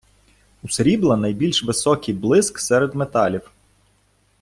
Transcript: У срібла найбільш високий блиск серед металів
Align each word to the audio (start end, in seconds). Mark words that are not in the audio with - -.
У 0.63 0.69
срібла 0.69 1.17
найбільш 1.17 1.63
високий 1.63 2.13
блиск 2.15 2.59
серед 2.59 2.95
металів 2.95 3.51